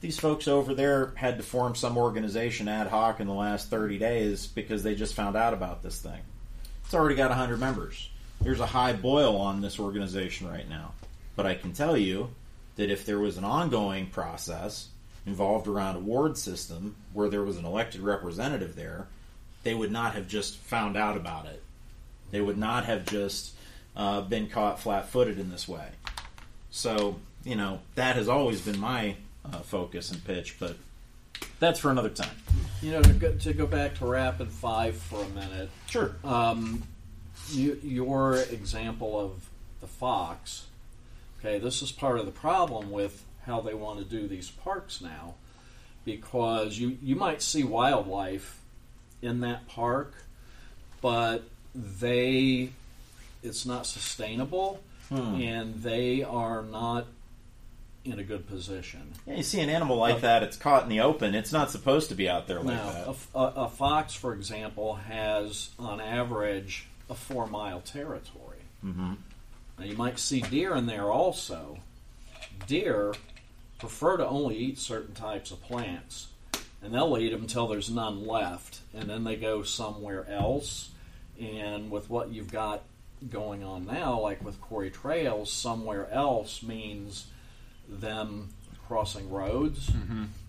[0.00, 3.98] these folks over there had to form some organization ad hoc in the last 30
[3.98, 6.20] days because they just found out about this thing.
[6.84, 8.08] It's already got 100 members.
[8.40, 10.92] There's a high boil on this organization right now.
[11.36, 12.30] But I can tell you
[12.76, 14.88] that if there was an ongoing process
[15.26, 19.06] involved around a ward system where there was an elected representative there,
[19.62, 21.62] they would not have just found out about it.
[22.30, 23.54] They would not have just
[23.94, 25.88] uh, been caught flat footed in this way.
[26.70, 30.76] So, you know, that has always been my uh, focus and pitch, but
[31.58, 32.36] that's for another time.
[32.82, 36.14] You know, to go, to go back to Rapid Five for a minute, Sure.
[36.24, 36.82] um,
[37.50, 39.48] you, your example of
[39.80, 40.66] the fox.
[41.38, 45.00] Okay, this is part of the problem with how they want to do these parks
[45.00, 45.34] now,
[46.04, 48.60] because you you might see wildlife
[49.22, 50.12] in that park,
[51.00, 51.42] but
[51.74, 52.70] they
[53.42, 57.06] it's not sustainable, and they are not
[58.04, 59.12] in a good position.
[59.26, 61.34] Yeah, you see an animal like that, it's caught in the open.
[61.34, 63.16] It's not supposed to be out there like Now, that.
[63.34, 68.58] a, a- a fox, for example, has on average a four mile territory.
[68.80, 69.14] hmm
[69.78, 71.78] Now you might see deer in there also.
[72.66, 73.14] Deer
[73.78, 76.28] prefer to only eat certain types of plants,
[76.82, 80.90] and they'll eat them until there's none left, and then they go somewhere else.
[81.40, 82.82] And with what you've got
[83.30, 87.26] going on now, like with quarry trails, somewhere else means
[87.90, 88.48] them
[88.88, 89.90] crossing roads,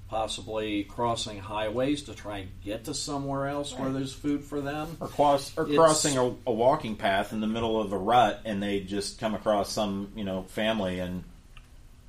[0.09, 4.97] possibly crossing highways to try and get to somewhere else where there's food for them.
[4.99, 8.61] or, cross, or crossing a, a walking path in the middle of a rut, and
[8.61, 11.23] they just come across some you know family and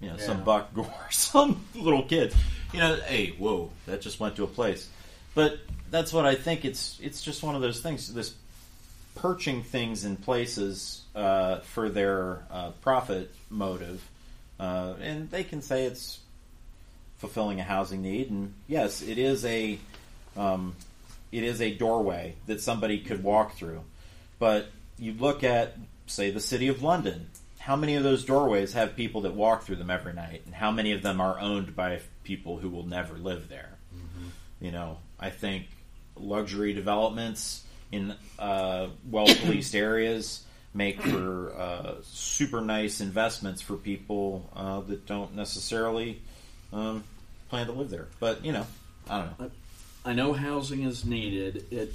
[0.00, 2.34] you know some buck or some little kid.
[2.72, 4.88] You know, hey, whoa, that just went to a place.
[5.34, 5.58] But
[5.90, 6.64] that's what I think.
[6.64, 8.12] It's it's just one of those things.
[8.12, 8.34] This
[9.14, 14.02] perching things in places uh, for their uh, profit motive,
[14.58, 16.20] uh, and they can say it's
[17.18, 18.30] fulfilling a housing need.
[18.30, 19.78] And yes, it is a
[20.36, 20.74] um,
[21.30, 23.82] it is a doorway that somebody could walk through.
[24.38, 24.66] But
[24.98, 27.28] you look at, say, the city of London.
[27.58, 30.72] How many of those doorways have people that walk through them every night, and how
[30.72, 33.78] many of them are owned by people who will never live there?
[34.60, 35.66] You know, I think
[36.16, 44.48] luxury developments in uh, well policed areas make for uh, super nice investments for people
[44.56, 46.20] uh, that don't necessarily
[46.72, 47.04] um,
[47.50, 48.08] plan to live there.
[48.20, 48.66] But you know,
[49.08, 49.50] I don't know.
[50.04, 51.66] I know housing is needed.
[51.70, 51.94] It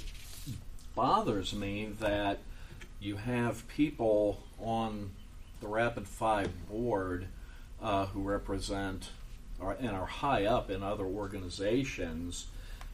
[0.94, 2.38] bothers me that
[3.00, 5.10] you have people on
[5.60, 7.26] the Rapid Five board
[7.82, 9.10] uh, who represent
[9.60, 12.46] or, and are high up in other organizations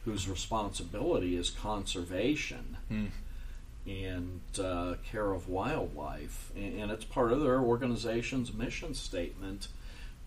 [0.03, 2.77] whose responsibility is conservation
[3.87, 9.67] and uh, care of wildlife, and, and it's part of their organization's mission statement.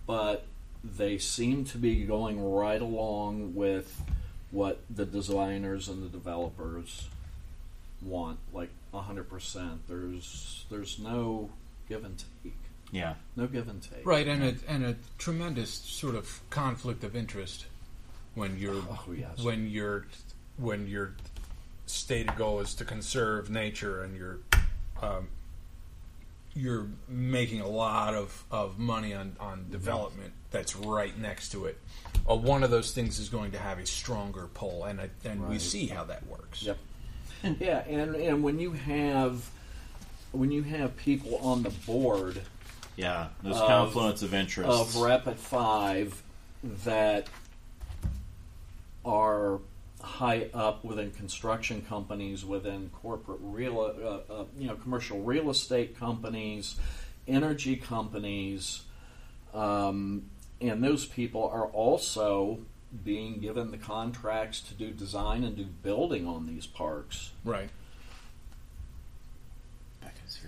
[0.06, 0.46] But
[0.84, 4.00] they seem to be going right along with
[4.50, 7.08] what the designers and the developers
[8.00, 9.86] want, like hundred percent.
[9.88, 11.50] There's there's no
[11.88, 12.54] give and take.
[12.90, 13.14] Yeah.
[13.36, 14.06] No give and take.
[14.06, 17.66] Right, and a and a tremendous sort of conflict of interest
[18.34, 19.38] when you're Oh, yes.
[19.42, 20.06] when your
[20.56, 21.14] when your
[21.88, 24.38] stated goal is to conserve nature and you're
[25.03, 25.29] um,
[26.55, 31.79] you're making a lot of, of money on, on development that's right next to it.
[32.29, 35.48] Uh, one of those things is going to have a stronger pull, and I, and
[35.48, 36.64] we see how that works.
[36.64, 36.79] Yep.
[37.61, 39.48] yeah, and and when you have
[40.33, 42.40] when you have people on the board
[42.96, 43.29] Yeah.
[43.44, 44.96] Those Of- confluence of interests.
[44.96, 46.20] of Rapid Five
[46.85, 47.29] that
[49.05, 49.61] are
[50.00, 55.98] high up within construction companies, within corporate real, uh, uh, you know, commercial real estate
[55.98, 56.76] companies,
[57.26, 58.82] energy companies,
[59.54, 60.30] um,
[60.61, 62.58] and those people are also
[63.04, 67.32] being given the contracts to do design and do building on these parks.
[67.44, 67.70] Right.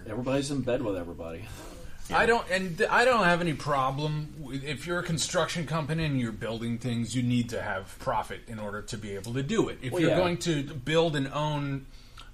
[0.09, 1.45] Everybody's in bed with everybody.
[2.13, 6.21] I don't, and I don't have any problem with, if you're a construction company and
[6.21, 7.15] you're building things.
[7.15, 9.79] You need to have profit in order to be able to do it.
[9.83, 10.17] If Well, you're yeah.
[10.19, 11.87] going to build and own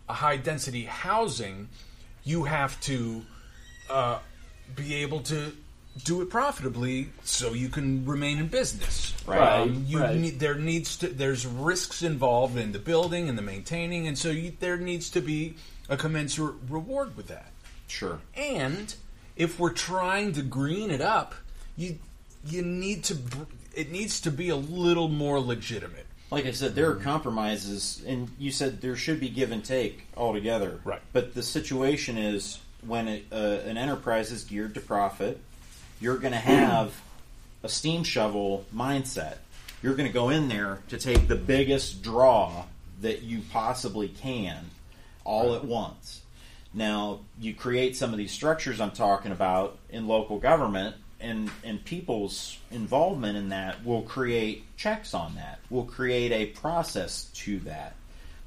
[0.09, 1.69] a high density housing,
[2.25, 3.23] you have to
[3.91, 4.19] uh,
[4.75, 5.53] be able to
[6.05, 9.15] do it profitably so you can remain in business.
[9.27, 9.63] Right.
[9.63, 10.17] Um, you right.
[10.17, 14.29] need there needs to there's risks involved in the building and the maintaining, and so
[14.31, 15.55] you, there needs to be
[15.89, 17.51] a commensurate reward with that.
[17.89, 18.21] Sure.
[18.35, 18.95] And
[19.37, 21.35] if we're trying to green it up,
[21.77, 21.99] you
[22.45, 23.17] you need to
[23.75, 26.07] it needs to be a little more legitimate.
[26.31, 30.07] Like I said, there are compromises, and you said there should be give and take
[30.17, 30.81] altogether.
[30.85, 31.01] Right.
[31.13, 35.41] But the situation is when it, uh, an enterprise is geared to profit,
[36.01, 37.01] you're going to have
[37.63, 39.37] a steam shovel mindset.
[39.83, 42.65] You're going to go in there to take the biggest draw
[43.03, 44.71] that you possibly can
[45.25, 46.23] all at once.
[46.77, 51.83] Now, you create some of these structures I'm talking about in local government, and, and
[51.83, 57.97] people's involvement in that will create checks on that, will create a process to that.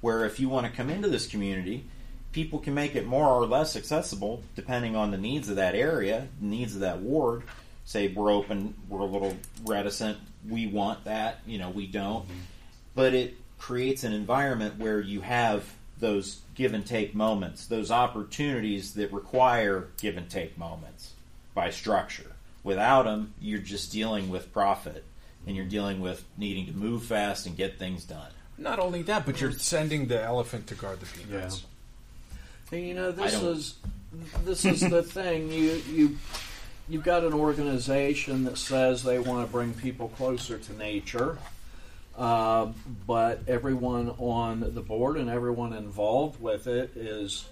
[0.01, 1.85] Where if you want to come into this community,
[2.31, 6.27] people can make it more or less accessible depending on the needs of that area,
[6.39, 7.41] the needs of that ward.
[7.84, 12.25] Say we're open, we're a little reticent, we want that, you know, we don't.
[12.25, 12.39] Mm-hmm.
[12.93, 15.65] But it creates an environment where you have
[15.99, 21.14] those give and take moments, those opportunities that require give and take moments
[21.53, 22.34] by structure.
[22.66, 25.05] Without them, you're just dealing with profit
[25.47, 28.32] and you're dealing with needing to move fast and get things done.
[28.57, 31.64] Not only that, but you're sending the elephant to guard the peanuts.
[32.72, 32.78] Yeah.
[32.78, 33.76] And you know, this is
[34.43, 35.53] this is the thing.
[35.53, 36.18] You you
[36.89, 41.38] you've got an organization that says they want to bring people closer to nature,
[42.18, 42.68] uh,
[43.07, 47.45] but everyone on the board and everyone involved with it is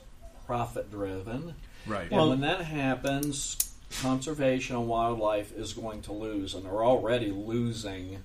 [0.45, 1.55] profit driven.
[1.85, 2.11] Right.
[2.11, 3.57] And when that happens,
[4.01, 8.23] conservation and wildlife is going to lose, and they're already losing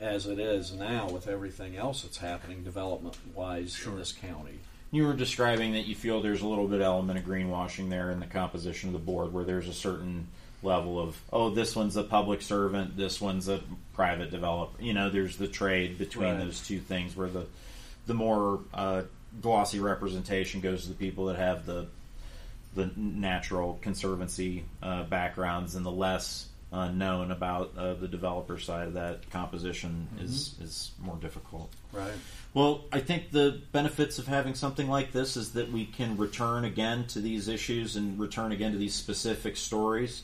[0.00, 4.58] as it is now with everything else that's happening development wise in this county.
[4.90, 8.20] You were describing that you feel there's a little bit element of greenwashing there in
[8.20, 10.26] the composition of the board, where there's a certain
[10.62, 13.60] level of oh, this one's a public servant, this one's a
[13.94, 14.80] private developer.
[14.82, 16.38] You know, there's the trade between Right.
[16.38, 17.46] those two things, where the
[18.06, 19.02] the more uh,
[19.40, 21.86] glossy representation goes to the people that have the
[22.74, 28.88] the natural conservancy uh, backgrounds, and the less uh, known about uh, the developer side
[28.88, 31.70] of that composition is is more difficult.
[31.92, 32.12] Right.
[32.54, 36.64] Well, I think the benefits of having something like this is that we can return
[36.64, 40.22] again to these issues and return again to these specific stories.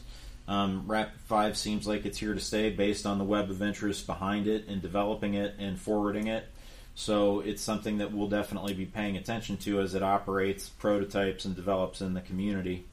[0.48, 4.06] Um, Rapid 5 seems like it's here to stay based on the web of interest
[4.06, 6.46] behind it and developing it and forwarding it.
[6.94, 11.54] So it's something that we'll definitely be paying attention to as it operates, prototypes, and
[11.54, 12.86] develops in the community.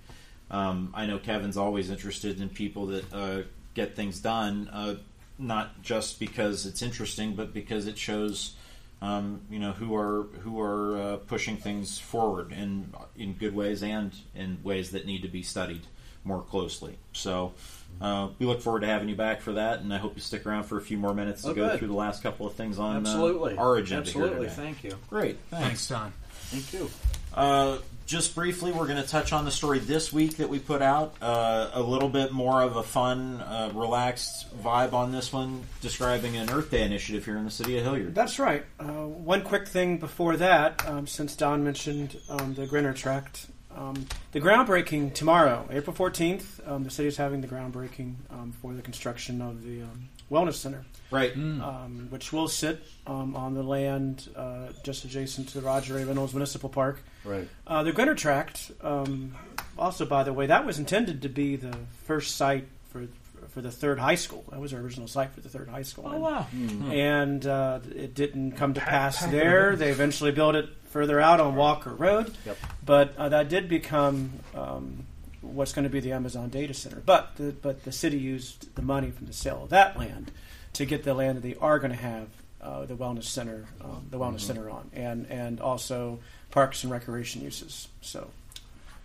[0.51, 3.41] Um, I know Kevin's always interested in people that uh,
[3.73, 4.95] get things done, uh,
[5.39, 8.55] not just because it's interesting, but because it shows,
[9.01, 13.81] um, you know, who are who are uh, pushing things forward in in good ways
[13.81, 15.87] and in ways that need to be studied
[16.25, 16.97] more closely.
[17.13, 17.53] So.
[18.01, 20.45] Uh, we look forward to having you back for that, and I hope you stick
[20.45, 21.79] around for a few more minutes to Oh, go good.
[21.79, 24.09] through the last couple of things on uh, our agenda.
[24.11, 24.47] here Absolutely.
[24.49, 24.53] today.
[24.61, 24.95] Thank you.
[25.09, 26.11] Great, Thanks, Don.
[26.49, 26.89] Thank you.
[27.33, 30.81] uh, just briefly, we're going to touch on the story this week that we put
[30.81, 31.15] out.
[31.21, 36.35] Uh, a little bit more of a fun, uh, relaxed vibe on this one, describing
[36.35, 38.13] an Earth Day initiative here in the city of Hilliard.
[38.13, 38.65] That's right.
[38.77, 44.05] Uh, one quick thing before that, um, since Don mentioned um, the Grener Tract, um,
[44.31, 48.81] the groundbreaking tomorrow, April 14th, um, the city is having the groundbreaking um, for the
[48.81, 51.35] construction of the um, Wellness Center, Right.
[51.35, 56.05] um, which will sit um, on the land uh, just adjacent to the Roger A.
[56.05, 56.99] Reynolds Municipal Park.
[57.23, 57.47] Right.
[57.67, 59.35] Uh, the Grener Tract, um,
[59.77, 63.07] also by the way, that was intended to be the first site for
[63.49, 64.43] for the third high school.
[64.51, 66.09] That was our original site for the third high school.
[66.11, 66.45] And- wow.
[66.91, 69.75] and uh, it didn't come to pass there.
[69.77, 72.57] They eventually built it further out on Walker Road, Yep.
[72.85, 75.05] but uh, that did become um,
[75.41, 77.03] what's going to be the Amazon data center.
[77.05, 80.31] But the, but the city used the money from the sale of that land
[80.71, 82.27] to get the land that they are going to have
[82.61, 86.19] uh, the wellness center, um, the wellness center on, and and also
[86.49, 87.89] parks and recreation uses.
[87.99, 88.29] So.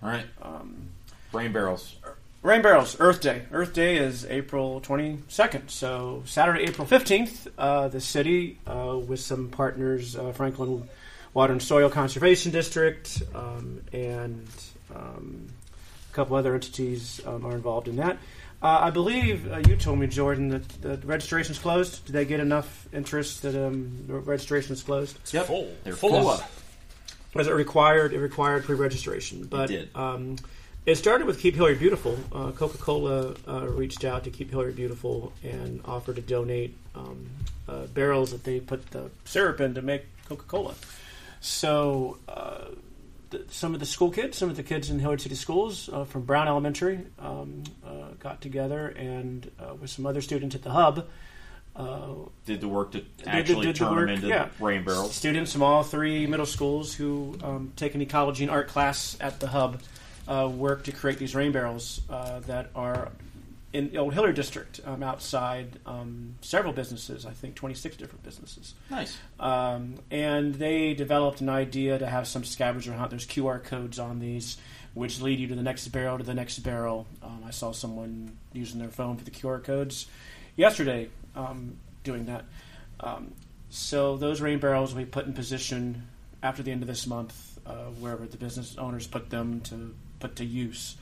[0.00, 0.26] All right.
[0.40, 0.90] Um,
[1.32, 1.96] Brain barrels.
[2.42, 3.42] Rain Barrels, Earth Day.
[3.52, 5.68] Earth Day is April 22nd.
[5.70, 10.88] So, Saturday, April 15th, uh, the city, uh, with some partners, uh, Franklin
[11.34, 14.46] Water and Soil Conservation District, um, and
[14.94, 15.48] um,
[16.10, 18.18] a couple other entities um, are involved in that.
[18.62, 22.04] Uh, I believe uh, you told me, Jordan, that the registration's closed.
[22.04, 25.18] Did they get enough interest that um, the registration's closed?
[25.32, 25.46] Yep.
[25.46, 25.76] Full.
[25.84, 26.10] They're Full.
[26.10, 26.28] full.
[26.28, 26.50] up.
[27.32, 28.12] Was it required?
[28.12, 29.88] It required pre-registration, but did.
[29.94, 30.36] Um,
[30.84, 32.18] it started with Keep Hilliard Beautiful.
[32.32, 37.28] Uh, Coca-Cola uh, reached out to Keep Hilliard Beautiful and offered to donate um,
[37.68, 40.74] uh, barrels that they put the syrup in to make Coca-Cola.
[41.40, 42.66] So uh,
[43.30, 46.04] th- some of the school kids, some of the kids in Hilliard City Schools uh,
[46.04, 50.70] from Brown Elementary, um, uh, got together and uh, with some other students at the
[50.70, 51.06] hub.
[51.74, 52.14] Uh,
[52.44, 54.48] Did the work to did- actually did the turn work, them into yeah.
[54.58, 55.14] rain barrels.
[55.14, 59.40] Students from all three middle schools who um, take an ecology and art class at
[59.40, 59.80] the hub
[60.28, 63.10] uh, work to create these rain barrels uh, that are
[63.72, 68.74] in the Old Hilliard District um, outside um, several businesses, I think 26 different businesses.
[68.90, 69.16] Nice.
[69.38, 73.10] Um, and they developed an idea to have some scavenger hunt.
[73.10, 74.56] There's QR codes on these,
[74.94, 77.06] which lead you to the next barrel to the next barrel.
[77.22, 80.06] Um, I saw someone using their phone for the QR codes
[80.56, 82.44] yesterday um, doing that.
[82.98, 83.32] Um,
[83.70, 86.08] so those rain barrels will be put in position
[86.42, 90.36] after the end of this month, uh, wherever the business owners put them to put
[90.36, 90.96] to use.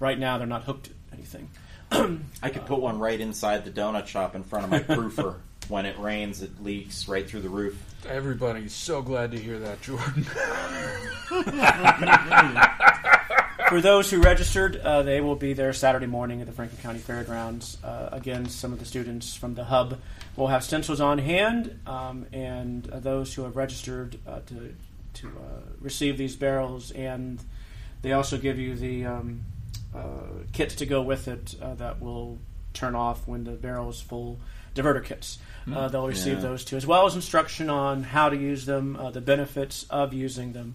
[0.00, 1.50] Right now, they're not hooked to anything.
[1.92, 5.36] I could put one right inside the donut shop in front of my proofer.
[5.68, 7.76] when it rains, it leaks right through the roof.
[8.06, 10.24] Everybody's so glad to hear that, Jordan.
[13.68, 16.98] For those who registered, uh, they will be there Saturday morning at the Franklin County
[16.98, 17.78] Fairgrounds.
[17.82, 19.98] Uh, again, some of the students from the hub
[20.36, 24.74] will have stencils on hand, um, and uh, those who have registered uh, to
[25.14, 27.40] to uh, receive these barrels, and
[28.02, 29.40] they also give you the um,
[30.52, 32.38] kits to go with it uh, that will
[32.72, 34.38] turn off when the barrel is full.
[34.74, 35.38] Diverter kits.
[35.72, 36.40] Uh, they'll receive Yeah.
[36.40, 40.12] those too, as well as instruction on how to use them, uh, the benefits of
[40.12, 40.74] using them.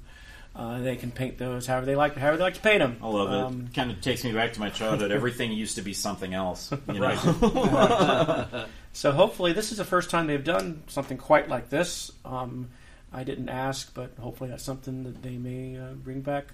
[0.55, 2.97] Uh, they can paint those however they like, however they like to paint them.
[3.03, 3.35] I love it.
[3.39, 5.11] Um, kind of takes me back to my childhood.
[5.19, 6.71] Everything used to be something else.
[6.91, 8.47] You know?
[8.91, 12.11] So hopefully, this is the first time they've done something quite like this.
[12.25, 12.69] Um,
[13.13, 16.45] I didn't ask, but hopefully that's something that they may uh, bring back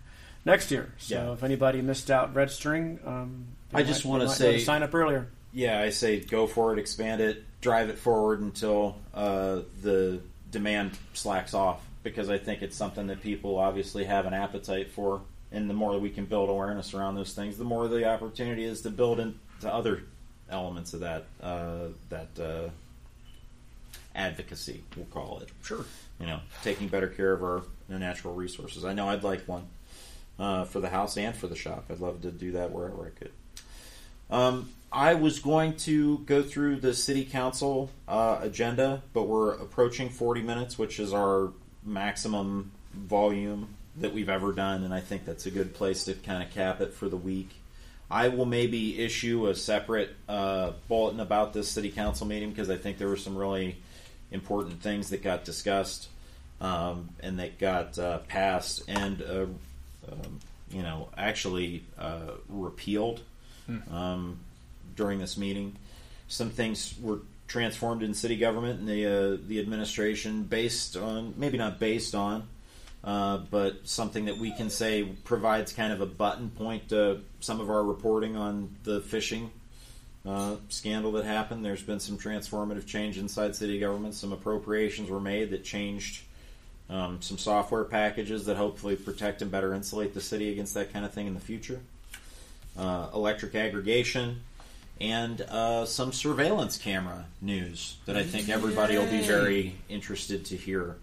[0.45, 0.93] next year.
[0.97, 1.33] So Yeah.
[1.33, 4.65] if anybody missed out registering, um, I just wanna they might be able say- to
[4.65, 5.27] sign up earlier.
[5.53, 10.19] Yeah, I say go for it, expand it, drive it forward until uh, the
[10.51, 15.21] demand slacks off because I think it's something that people obviously have an appetite for.
[15.51, 18.81] And the more we can build awareness around those things, the more the opportunity is
[18.81, 19.35] to build into
[19.71, 20.03] other
[20.49, 22.69] elements of that uh, that uh,
[24.13, 24.83] advocacy.
[24.95, 25.49] We'll call it.
[25.63, 25.85] Sure.
[26.19, 28.83] You know, taking better care of our natural resources.
[28.85, 29.67] I know I'd like one
[30.39, 31.86] uh, for the house and for the shop.
[31.89, 33.31] I'd love to do that wherever I could.
[34.29, 40.09] Um, I was going to go through the city council uh, agenda, but we're approaching
[40.09, 41.51] 40 minutes, which is our
[41.83, 46.43] maximum volume that we've ever done, and I think that's a good place to kind
[46.43, 47.49] of cap it for the week.
[48.09, 52.77] I will maybe issue a separate uh, bulletin about this city council meeting because I
[52.77, 53.77] think there were some really
[54.31, 56.09] important things that got discussed
[56.61, 59.21] um, and that got uh, passed and
[60.11, 60.39] um,
[60.71, 63.21] you know actually uh, repealed
[63.91, 64.39] um,
[64.95, 65.75] during this meeting.
[66.27, 71.57] Some things were transformed in city government and the uh, the administration based on maybe
[71.57, 72.47] not based on,
[73.03, 77.59] uh, but something that we can say provides kind of a button point to some
[77.59, 79.49] of our reporting on the phishing
[80.25, 81.63] uh, scandal that happened.
[81.63, 84.15] There's been some transformative change inside city government.
[84.15, 86.23] Some appropriations were made that changed
[86.89, 91.05] um, some software packages that hopefully protect and better insulate the city against that kind
[91.05, 91.79] of thing in the future.
[92.77, 94.41] Uh, electric aggregation
[94.99, 100.57] and uh, some surveillance camera news that I think everybody will be very interested to
[100.57, 100.95] hear.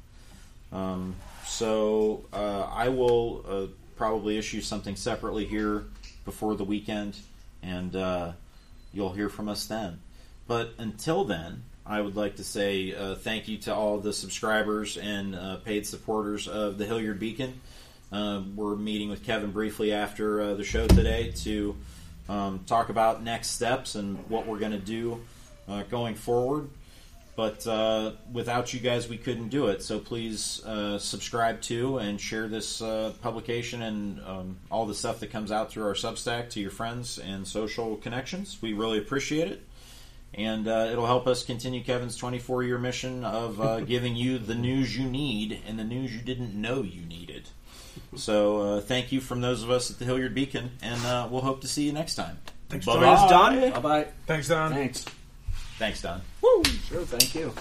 [0.72, 1.16] Um,
[1.47, 3.66] so uh, I will uh,
[3.97, 5.85] probably issue something separately here
[6.24, 7.16] before the weekend,
[7.62, 8.33] and uh,
[8.95, 10.01] you'll hear from us then.
[10.47, 14.97] But until then, I would like to say uh, thank you to all the subscribers
[14.97, 17.61] and uh, paid supporters of the Hilliard Beacon.
[18.12, 21.76] Uh, we're meeting with Kevin briefly after uh, the show today to
[22.28, 25.20] um, talk about next steps and what we're going to do
[25.68, 26.68] uh, going forward.
[27.35, 29.83] But uh, without you guys, we couldn't do it.
[29.83, 30.62] So please
[30.99, 32.80] subscribe to and share this
[33.22, 37.18] publication and um, all the stuff that comes out through our Substack to your friends
[37.18, 38.59] and social connections.
[38.61, 39.66] We really appreciate it.
[40.35, 44.55] And uh, it'll help us continue Kevin's 24 year mission of uh, giving you the
[44.55, 47.49] news you need and the news you didn't know you needed.
[48.16, 51.43] So uh, thank you from those of us at the Hilliard Beacon, and uh, we'll
[51.43, 52.39] hope to see you next time.
[52.68, 53.01] Thanks Bye-bye.
[53.01, 53.83] for joining us, Don.
[53.83, 54.09] Bye bye.
[54.26, 54.72] Thanks, Don.
[54.72, 55.05] Thanks.
[55.78, 56.22] Thanks, Don.
[56.41, 56.62] Woo!
[56.89, 57.53] Sure, thank you.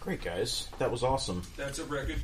[0.00, 0.68] Great, guys.
[0.78, 1.42] That was awesome.
[1.56, 2.08] That's a record.